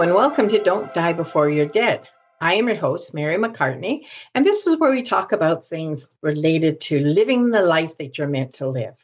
[0.00, 2.04] and welcome to Don't Die Before You're Dead.
[2.40, 6.80] I am your host, Mary McCartney, and this is where we talk about things related
[6.80, 8.96] to living the life that you're meant to live.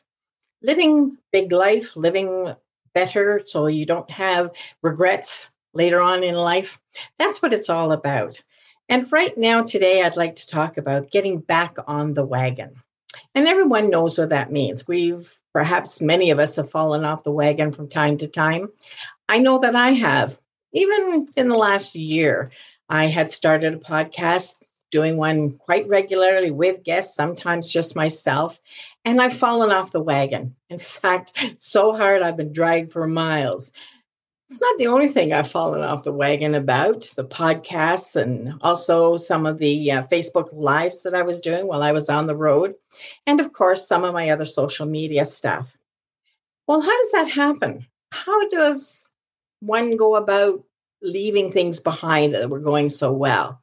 [0.62, 2.56] Living big life, living
[2.92, 4.50] better so you don't have
[4.82, 6.80] regrets later on in life.
[7.18, 8.42] That's what it's all about.
[8.88, 12.74] And right now, today, I'd like to talk about getting back on the wagon.
[13.36, 14.88] And everyone knows what that means.
[14.88, 18.70] We've perhaps many of us have fallen off the wagon from time to time.
[19.28, 20.36] I know that I have.
[20.72, 22.50] Even in the last year,
[22.88, 28.60] I had started a podcast, doing one quite regularly with guests, sometimes just myself,
[29.04, 30.54] and I've fallen off the wagon.
[30.68, 33.72] In fact, so hard I've been dragged for miles.
[34.48, 39.16] It's not the only thing I've fallen off the wagon about the podcasts and also
[39.16, 42.34] some of the uh, Facebook lives that I was doing while I was on the
[42.34, 42.74] road.
[43.28, 45.78] And of course, some of my other social media stuff.
[46.66, 47.86] Well, how does that happen?
[48.10, 49.09] How does
[49.60, 50.62] one go about
[51.02, 53.62] leaving things behind that were going so well.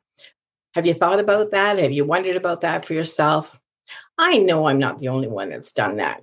[0.73, 1.77] Have you thought about that?
[1.79, 3.59] Have you wondered about that for yourself?
[4.17, 6.21] I know I'm not the only one that's done that.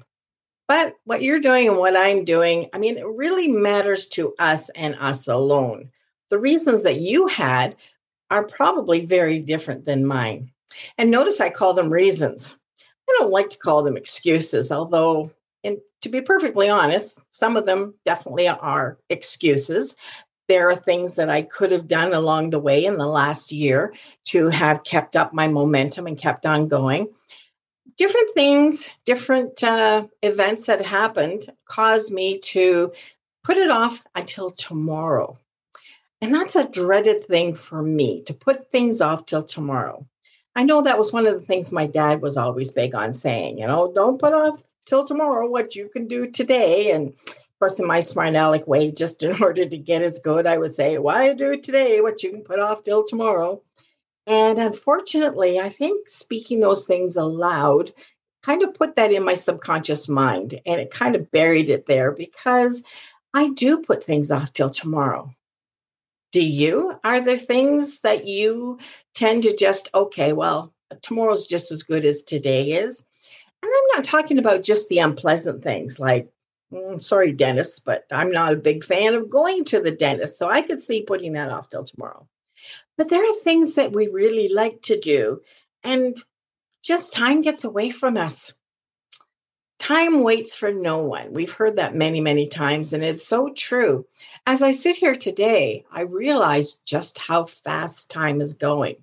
[0.67, 4.71] But what you're doing and what I'm doing, I mean, it really matters to us
[4.71, 5.91] and us alone.
[6.31, 7.77] The reasons that you had
[8.31, 10.51] are probably very different than mine.
[10.99, 12.59] And notice I call them reasons.
[12.81, 15.31] I don't like to call them excuses, although,
[16.05, 19.97] to be perfectly honest, some of them definitely are excuses
[20.49, 23.95] there are things that I could have done along the way in the last year
[24.25, 27.09] to have kept up my momentum and kept on going.
[27.97, 32.93] Different things, different uh, events that happened caused me to
[33.43, 35.39] put it off until tomorrow.
[36.21, 40.07] And that's a dreaded thing for me to put things off till tomorrow.
[40.57, 43.59] I know that was one of the things my dad was always big on saying,
[43.59, 46.91] you know, don't put off till tomorrow what you can do today.
[46.93, 50.47] And of course, in my smart aleck way, just in order to get as good,
[50.47, 53.63] I would say, why do today what you can put off till tomorrow?
[54.27, 57.93] And unfortunately, I think speaking those things aloud
[58.43, 62.13] kind of put that in my subconscious mind and it kind of buried it there
[62.13, 62.85] because
[63.33, 65.35] I do put things off till tomorrow.
[66.33, 66.99] Do you?
[67.05, 68.79] Are there things that you
[69.15, 73.07] tend to just, okay, well, tomorrow's just as good as today is?
[73.65, 76.29] And I'm not talking about just the unpleasant things like
[76.73, 80.39] mm, sorry, dentist, but I'm not a big fan of going to the dentist.
[80.39, 82.29] So I could see putting that off till tomorrow.
[82.97, 85.41] But there are things that we really like to do,
[85.83, 86.17] and
[86.83, 88.55] just time gets away from us.
[89.79, 91.33] Time waits for no one.
[91.33, 94.07] We've heard that many, many times, and it's so true.
[94.47, 98.97] As I sit here today, I realize just how fast time is going.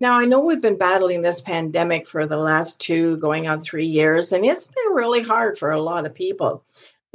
[0.00, 3.86] Now, I know we've been battling this pandemic for the last two, going on three
[3.86, 6.64] years, and it's been really hard for a lot of people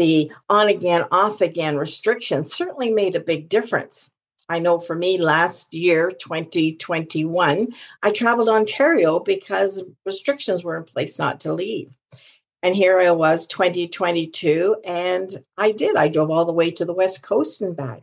[0.02, 4.12] the on again, off again restrictions certainly made a big difference.
[4.50, 7.68] I know for me last year, 2021,
[8.02, 11.96] I traveled Ontario because restrictions were in place not to leave.
[12.64, 15.96] And here I was, 2022, and I did.
[15.96, 18.02] I drove all the way to the West Coast and back.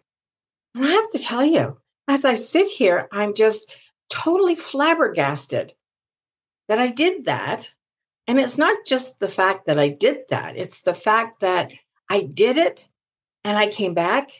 [0.77, 3.73] And I have to tell you, as I sit here, I'm just
[4.11, 5.75] totally flabbergasted
[6.69, 7.73] that I did that.
[8.27, 11.73] And it's not just the fact that I did that, it's the fact that
[12.11, 12.89] I did it
[13.45, 14.31] and I came back.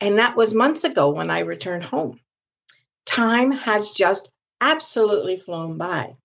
[0.00, 2.20] And that was months ago when I returned home.
[3.06, 4.30] Time has just
[4.60, 6.16] absolutely flown by.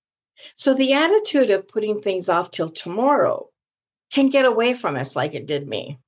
[0.55, 3.49] So the attitude of putting things off till tomorrow
[4.11, 5.99] can get away from us like it did me.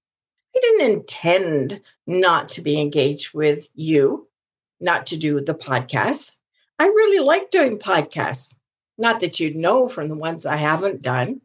[0.55, 4.27] I didn't intend not to be engaged with you,
[4.79, 6.40] not to do the podcasts.
[6.81, 8.57] I really like doing podcasts.
[8.97, 11.39] Not that you'd know from the ones I haven't done.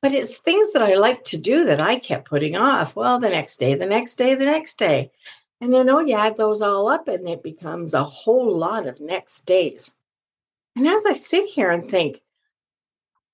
[0.00, 2.96] But it's things that I like to do that I kept putting off.
[2.96, 5.10] Well, the next day, the next day, the next day.
[5.60, 8.86] And you oh, know, you add those all up and it becomes a whole lot
[8.86, 9.98] of next days.
[10.76, 12.22] And as I sit here and think,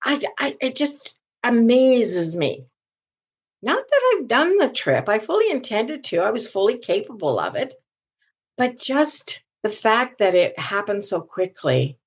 [0.05, 2.67] I, I it just amazes me.
[3.63, 7.55] Not that I've done the trip, I fully intended to, I was fully capable of
[7.55, 7.75] it.
[8.57, 11.99] But just the fact that it happened so quickly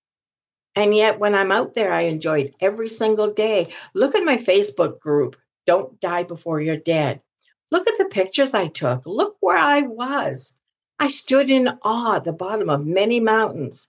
[0.76, 3.68] and yet, when I'm out there, I enjoyed every single day.
[3.94, 5.36] Look at my Facebook group,
[5.68, 7.22] Don't Die Before You're Dead.
[7.70, 9.06] Look at the pictures I took.
[9.06, 10.58] Look where I was.
[11.00, 13.88] I stood in awe at the bottom of many mountains.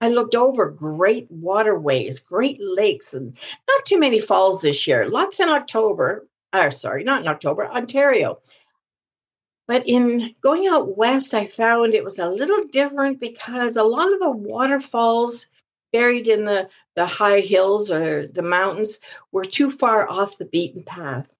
[0.00, 3.36] I looked over great waterways, great lakes, and
[3.68, 5.08] not too many falls this year.
[5.08, 6.26] Lots in October.
[6.54, 8.40] Or sorry, not in October, Ontario.
[9.68, 14.12] But in going out west, I found it was a little different because a lot
[14.12, 15.50] of the waterfalls
[15.92, 18.98] buried in the, the high hills or the mountains
[19.30, 21.32] were too far off the beaten path.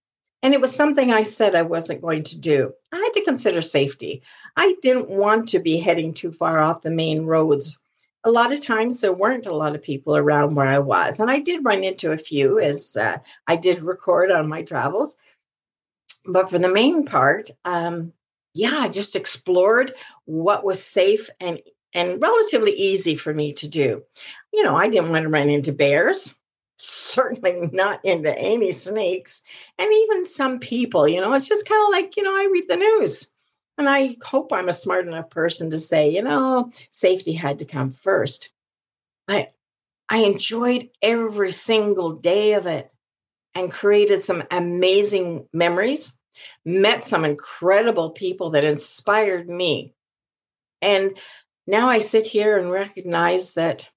[0.43, 2.73] And it was something I said I wasn't going to do.
[2.93, 4.23] I had to consider safety.
[4.57, 7.81] I didn't want to be heading too far off the main roads.
[8.25, 11.19] A lot of times there weren't a lot of people around where I was.
[11.19, 15.17] And I did run into a few as uh, I did record on my travels.
[16.25, 18.13] But for the main part, um,
[18.55, 21.61] yeah, I just explored what was safe and
[21.95, 24.03] and relatively easy for me to do.
[24.53, 26.39] You know, I didn't want to run into bears,
[26.79, 29.43] certainly not into any snakes,
[29.79, 32.65] and even some people, you know, it's just kind of like, you know, I read
[32.69, 33.33] the news.
[33.79, 37.65] And I hope I'm a smart enough person to say, you know, safety had to
[37.65, 38.51] come first.
[39.27, 39.53] But
[40.11, 42.93] I enjoyed every single day of it
[43.55, 46.19] and created some amazing memories,
[46.65, 49.95] met some incredible people that inspired me.
[50.81, 51.17] And
[51.67, 53.89] now I sit here and recognize that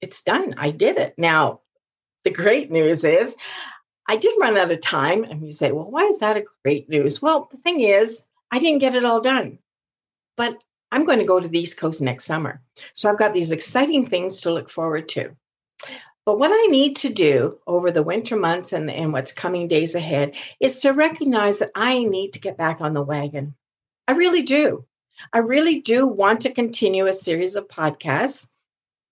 [0.00, 0.54] it's done.
[0.58, 1.14] I did it.
[1.16, 1.60] Now,
[2.24, 3.36] the great news is
[4.08, 5.24] I did run out of time.
[5.24, 7.22] And you say, well, why is that a great news?
[7.22, 9.58] Well, the thing is, I didn't get it all done.
[10.36, 12.60] But I'm going to go to the East Coast next summer.
[12.94, 15.34] So I've got these exciting things to look forward to.
[16.26, 19.94] But what I need to do over the winter months and, and what's coming days
[19.94, 23.54] ahead is to recognize that I need to get back on the wagon.
[24.08, 24.86] I really do.
[25.32, 28.50] I really do want to continue a series of podcasts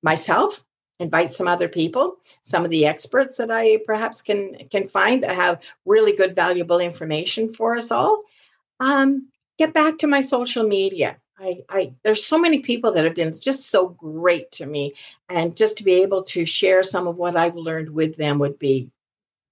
[0.02, 0.64] myself,
[0.98, 5.36] invite some other people, some of the experts that I perhaps can can find that
[5.36, 8.22] have really good, valuable information for us all.
[8.80, 9.28] Um,
[9.58, 11.18] get back to my social media.
[11.38, 14.94] I, I there's so many people that have been just so great to me,
[15.28, 18.58] and just to be able to share some of what I've learned with them would
[18.58, 18.90] be,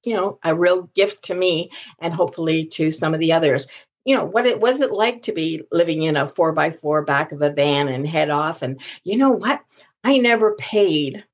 [0.05, 3.89] you know, a real gift to me, and hopefully to some of the others.
[4.05, 7.05] You know what it was it like to be living in a four by four
[7.05, 8.63] back of a van and head off?
[8.63, 9.63] And you know what?
[10.05, 11.25] I never paid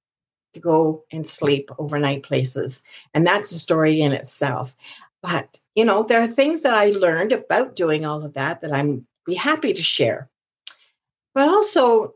[0.54, 2.82] to go and sleep overnight places
[3.14, 4.74] and that's a story in itself.
[5.22, 8.72] But you know there are things that i learned about doing all of that that
[8.72, 10.28] i'm be happy to share
[11.36, 12.14] but also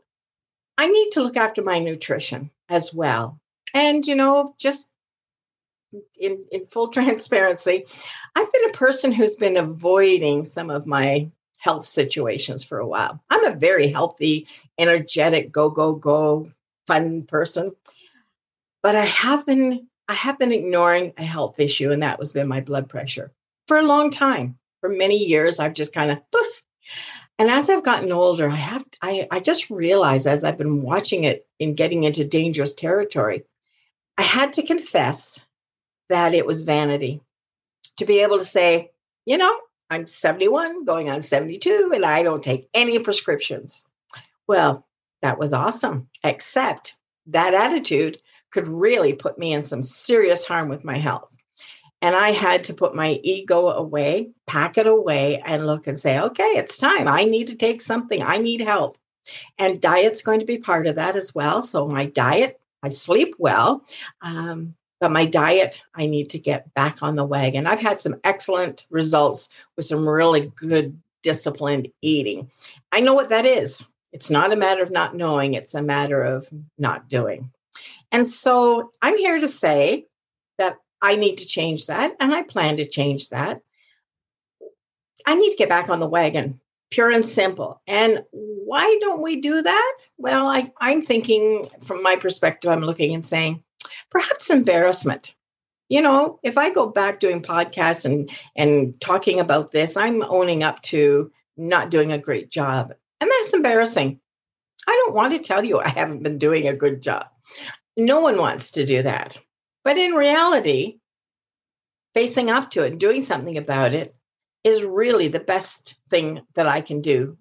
[0.77, 3.39] i need to look after my nutrition as well
[3.73, 4.91] and you know just
[6.19, 7.85] in, in full transparency,
[8.35, 11.29] I've been a person who's been avoiding some of my
[11.59, 13.21] health situations for a while.
[13.29, 14.47] I'm a very healthy,
[14.79, 16.49] energetic, go, go, go,
[16.87, 17.75] fun person.
[18.81, 22.47] But I have been I have been ignoring a health issue, and that was been
[22.47, 23.31] my blood pressure
[23.67, 24.57] for a long time.
[24.81, 26.50] For many years, I've just kind of poof.
[27.41, 31.23] And as I've gotten older, I have I, I just realized as I've been watching
[31.23, 33.45] it in getting into dangerous territory,
[34.15, 35.43] I had to confess
[36.07, 37.19] that it was vanity.
[37.97, 38.91] To be able to say,
[39.25, 39.59] you know,
[39.89, 43.89] I'm 71, going on 72, and I don't take any prescriptions.
[44.47, 44.85] Well,
[45.23, 48.19] that was awesome, except that attitude
[48.51, 51.35] could really put me in some serious harm with my health.
[52.01, 56.19] And I had to put my ego away, pack it away, and look and say,
[56.19, 57.07] okay, it's time.
[57.07, 58.23] I need to take something.
[58.23, 58.97] I need help.
[59.59, 61.61] And diet's going to be part of that as well.
[61.61, 63.83] So, my diet, I sleep well.
[64.21, 67.67] Um, but my diet, I need to get back on the wagon.
[67.67, 72.49] I've had some excellent results with some really good disciplined eating.
[72.91, 73.89] I know what that is.
[74.13, 76.47] It's not a matter of not knowing, it's a matter of
[76.77, 77.51] not doing.
[78.11, 80.05] And so I'm here to say
[81.01, 83.61] I need to change that, and I plan to change that.
[85.25, 86.59] I need to get back on the wagon,
[86.89, 87.81] pure and simple.
[87.87, 89.97] And why don't we do that?
[90.17, 93.63] Well, I, I'm thinking from my perspective, I'm looking and saying,
[94.09, 95.35] perhaps embarrassment.
[95.89, 100.63] You know, if I go back doing podcasts and and talking about this, I'm owning
[100.63, 102.93] up to not doing a great job.
[103.19, 104.19] And that's embarrassing.
[104.87, 107.27] I don't want to tell you I haven't been doing a good job.
[107.97, 109.37] No one wants to do that.
[109.83, 111.00] But in reality,
[112.13, 114.13] facing up to it and doing something about it
[114.63, 117.37] is really the best thing that I can do.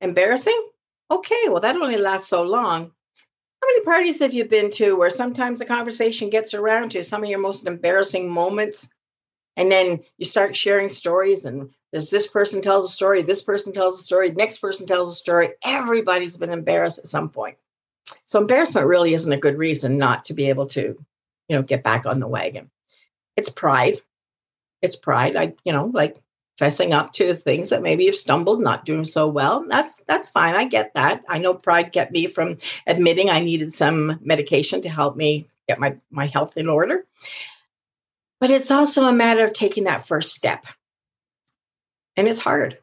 [0.00, 0.68] Embarrassing?
[1.10, 2.90] Okay, well, that only lasts so long.
[3.62, 7.22] How many parties have you been to where sometimes the conversation gets around to some
[7.22, 8.92] of your most embarrassing moments?
[9.56, 13.72] And then you start sharing stories, and there's this person tells a story, this person
[13.72, 15.50] tells a story, next person tells a story.
[15.64, 17.56] Everybody's been embarrassed at some point.
[18.24, 20.96] So embarrassment really isn't a good reason not to be able to,
[21.48, 22.70] you know, get back on the wagon.
[23.36, 23.98] It's pride.
[24.82, 25.36] It's pride.
[25.36, 26.16] I, you know, like
[26.60, 29.64] fessing up to things that maybe you've stumbled, not doing so well.
[29.66, 30.54] That's that's fine.
[30.54, 31.24] I get that.
[31.28, 35.78] I know pride kept me from admitting I needed some medication to help me get
[35.78, 37.04] my, my health in order.
[38.40, 40.66] But it's also a matter of taking that first step.
[42.16, 42.78] And it's hard.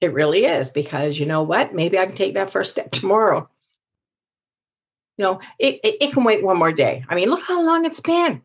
[0.00, 1.74] It really is because you know what?
[1.74, 3.48] Maybe I can take that first step tomorrow.
[5.18, 7.04] You know, it, it, it can wait one more day.
[7.08, 8.42] I mean, look how long it's been.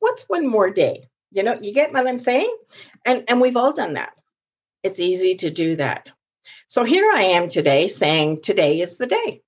[0.00, 1.02] What's, one more day?
[1.30, 2.54] You know, you get what I'm saying?
[3.04, 4.14] And and we've all done that.
[4.82, 6.12] It's easy to do that.
[6.68, 9.42] So here I am today saying today is the day.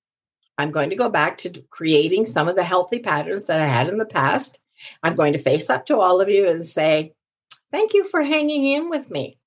[0.58, 3.88] I'm going to go back to creating some of the healthy patterns that I had
[3.88, 4.60] in the past.
[5.02, 7.12] I'm going to face up to all of you and say,
[7.72, 9.38] thank you for hanging in with me.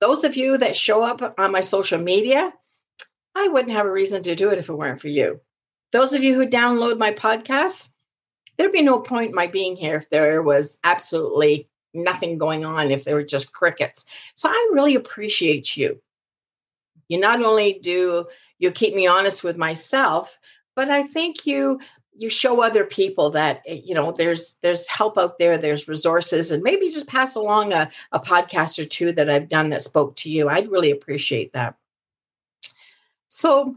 [0.00, 2.52] Those of you that show up on my social media,
[3.34, 5.40] I wouldn't have a reason to do it if it weren't for you.
[5.92, 7.94] Those of you who download my podcasts,
[8.58, 12.90] there'd be no point in my being here if there was absolutely nothing going on,
[12.90, 14.04] if there were just crickets.
[14.34, 16.00] So I really appreciate you.
[17.08, 18.26] You not only do
[18.58, 20.38] you keep me honest with myself,
[20.76, 21.80] but I think you
[22.18, 26.50] you show other people that eh, you know there's there's help out there there's resources
[26.50, 30.16] and maybe just pass along a, a podcast or two that i've done that spoke
[30.16, 31.76] to you i'd really appreciate that
[33.28, 33.76] so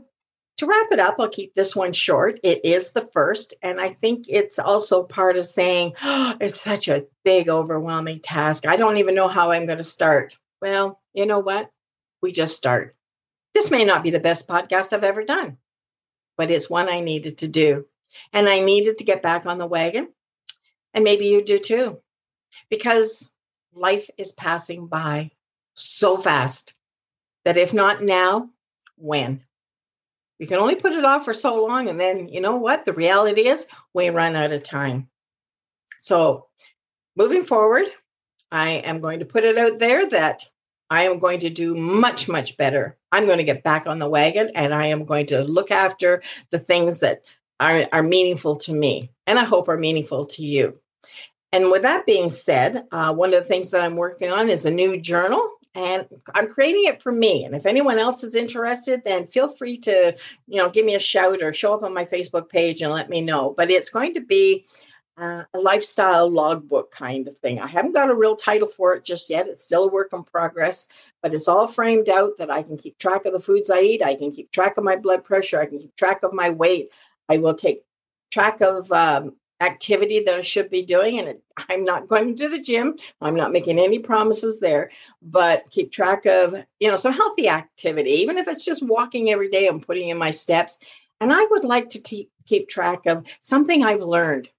[0.62, 2.40] to wrap it up, I'll keep this one short.
[2.44, 6.88] It is the first, and I think it's also part of saying oh, it's such
[6.88, 8.68] a big, overwhelming task.
[8.68, 10.38] I don't even know how I'm going to start.
[10.62, 11.72] Well, you know what?
[12.22, 12.96] We just start.
[13.56, 15.58] This may not be the best podcast I've ever done,
[16.38, 17.88] but it's one I needed to do.
[18.32, 20.10] And I needed to get back on the wagon.
[20.94, 22.00] And maybe you do too,
[22.70, 23.34] because
[23.74, 25.32] life is passing by
[25.74, 26.76] so fast
[27.46, 28.52] that if not now,
[28.96, 29.44] when?
[30.42, 31.88] You can only put it off for so long.
[31.88, 32.84] And then, you know what?
[32.84, 35.08] The reality is we run out of time.
[36.00, 36.48] So,
[37.16, 37.86] moving forward,
[38.52, 40.44] I am going to put it out there that
[40.90, 42.98] I am going to do much, much better.
[43.12, 46.24] I'm going to get back on the wagon and I am going to look after
[46.50, 47.24] the things that
[47.60, 50.74] are, are meaningful to me and I hope are meaningful to you.
[51.52, 54.66] And with that being said, uh, one of the things that I'm working on is
[54.66, 57.46] a new journal and I'm creating it for me.
[57.46, 60.16] And if anyone else is interested, then feel free to,
[60.48, 63.10] you know, give me a shout or show up on my Facebook page and let
[63.10, 63.54] me know.
[63.56, 64.66] But it's going to be
[65.18, 67.60] uh, a lifestyle logbook kind of thing.
[67.60, 69.48] I haven't got a real title for it just yet.
[69.48, 70.90] It's still a work in progress,
[71.22, 74.04] but it's all framed out that I can keep track of the foods I eat.
[74.04, 75.62] I can keep track of my blood pressure.
[75.62, 76.90] I can keep track of my weight.
[77.30, 77.84] I will take
[78.32, 81.20] track of um, activity that I should be doing.
[81.20, 81.38] And
[81.70, 82.98] I'm not going to the gym.
[83.22, 84.92] I'm not making any promises there,
[85.22, 89.50] but keep track of, you know, some healthy activity, even if it's just walking every
[89.50, 90.80] day and putting in my steps.
[91.22, 94.50] And I would like to te- keep track of something I've learned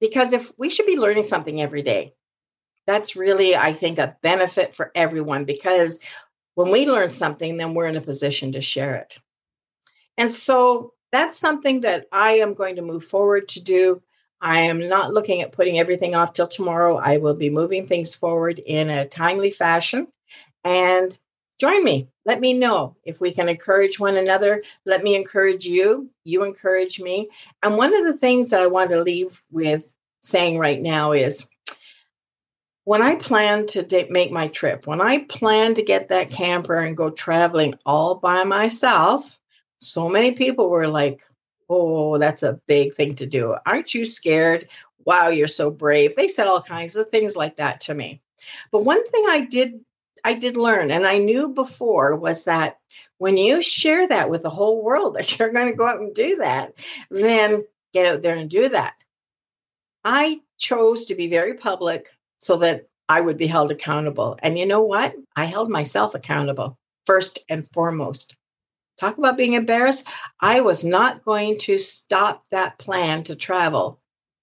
[0.00, 2.14] because if we should be learning something every day,
[2.86, 6.00] that's really, I think, a benefit for everyone because
[6.54, 9.18] when we learn something, then we're in a position to share it.
[10.16, 14.02] And so that's something that I am going to move forward to do.
[14.40, 16.96] I am not looking at putting everything off till tomorrow.
[16.96, 20.08] I will be moving things forward in a timely fashion.
[20.64, 21.18] And
[21.58, 22.08] join me.
[22.24, 24.62] Let me know if we can encourage one another.
[24.86, 26.10] Let me encourage you.
[26.24, 27.30] You encourage me.
[27.62, 31.48] And one of the things that I want to leave with saying right now is
[32.84, 36.96] when I plan to make my trip, when I plan to get that camper and
[36.96, 39.38] go traveling all by myself,
[39.80, 41.22] so many people were like,
[41.68, 43.56] Oh, that's a big thing to do.
[43.66, 44.68] Aren't you scared?
[45.04, 46.16] Wow, you're so brave.
[46.16, 48.20] They said all kinds of things like that to me.
[48.70, 49.80] But one thing I did
[50.24, 52.78] I did learn and I knew before was that
[53.18, 56.14] when you share that with the whole world that you're going to go out and
[56.14, 58.94] do that, then get out there and do that.
[60.04, 62.08] I chose to be very public
[62.40, 64.38] so that I would be held accountable.
[64.42, 65.14] And you know what?
[65.36, 68.36] I held myself accountable first and foremost
[68.98, 70.08] talk about being embarrassed.
[70.40, 74.00] I was not going to stop that plan to travel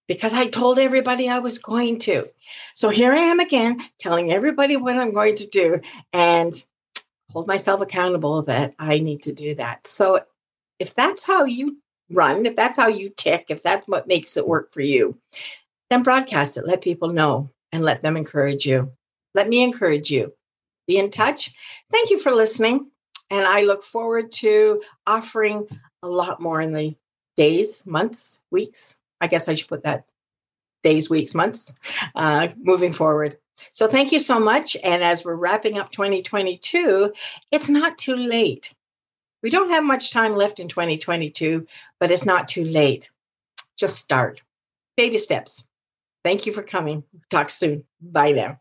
[0.07, 2.25] because I told everybody I was going to.
[2.73, 5.79] So here I am again telling everybody what I'm going to do
[6.13, 6.53] and
[7.31, 9.87] hold myself accountable that I need to do that.
[9.87, 10.21] So
[10.79, 11.77] if that's how you
[12.11, 15.17] run, if that's how you tick, if that's what makes it work for you,
[15.89, 16.67] then broadcast it.
[16.67, 18.91] Let people know and let them encourage you.
[19.33, 20.31] Let me encourage you.
[20.87, 21.51] Be in touch.
[21.91, 22.91] Thank you for listening.
[23.29, 25.67] And I look forward to offering
[26.03, 26.95] a lot more in the
[27.35, 28.97] days, months, weeks.
[29.21, 30.11] I guess I should put that
[30.83, 31.79] days, weeks, months
[32.15, 33.37] uh, moving forward.
[33.71, 34.77] So thank you so much.
[34.83, 37.11] And as we're wrapping up 2022,
[37.51, 38.73] it's not too late.
[39.41, 41.65] We don't have much time left in 2022,
[41.99, 43.11] but it's not too late.
[43.77, 44.41] Just start.
[44.97, 45.67] Baby steps.
[46.23, 47.03] Thank you for coming.
[47.29, 47.83] Talk soon.
[48.01, 48.59] Bye now.